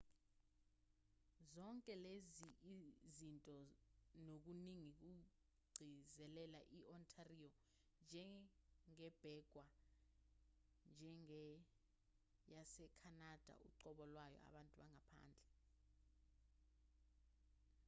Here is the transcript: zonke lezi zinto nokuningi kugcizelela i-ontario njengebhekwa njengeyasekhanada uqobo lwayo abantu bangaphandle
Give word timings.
zonke 1.55 1.93
lezi 2.05 2.49
zinto 3.17 3.57
nokuningi 4.25 4.91
kugcizelela 5.03 6.61
i-ontario 6.79 7.49
njengebhekwa 8.09 9.65
njengeyasekhanada 10.93 13.53
uqobo 13.67 14.03
lwayo 14.13 14.37
abantu 14.47 14.71
bangaphandle 14.79 15.43